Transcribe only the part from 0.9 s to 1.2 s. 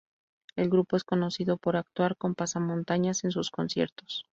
es